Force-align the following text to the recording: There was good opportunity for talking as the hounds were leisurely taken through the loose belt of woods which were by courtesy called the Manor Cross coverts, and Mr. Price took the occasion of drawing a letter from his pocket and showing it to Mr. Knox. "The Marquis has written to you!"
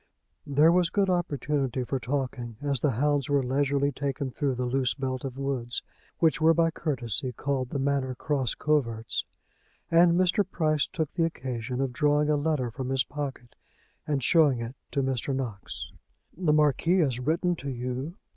There 0.47 0.71
was 0.71 0.89
good 0.89 1.11
opportunity 1.11 1.83
for 1.83 1.99
talking 1.99 2.55
as 2.59 2.79
the 2.79 2.93
hounds 2.93 3.29
were 3.29 3.43
leisurely 3.43 3.91
taken 3.91 4.31
through 4.31 4.55
the 4.55 4.65
loose 4.65 4.95
belt 4.95 5.23
of 5.23 5.37
woods 5.37 5.83
which 6.17 6.41
were 6.41 6.55
by 6.55 6.71
courtesy 6.71 7.31
called 7.31 7.69
the 7.69 7.77
Manor 7.77 8.15
Cross 8.15 8.55
coverts, 8.55 9.25
and 9.91 10.13
Mr. 10.13 10.43
Price 10.43 10.87
took 10.87 11.13
the 11.13 11.25
occasion 11.25 11.81
of 11.81 11.93
drawing 11.93 12.31
a 12.31 12.35
letter 12.35 12.71
from 12.71 12.89
his 12.89 13.03
pocket 13.03 13.55
and 14.07 14.23
showing 14.23 14.59
it 14.59 14.73
to 14.89 15.03
Mr. 15.03 15.35
Knox. 15.35 15.91
"The 16.35 16.51
Marquis 16.51 16.97
has 17.01 17.19
written 17.19 17.55
to 17.57 17.69
you!" 17.69 18.15